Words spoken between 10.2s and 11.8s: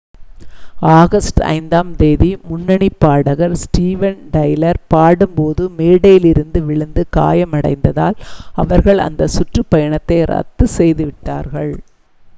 ரத்து செய்து விட்டார்கள்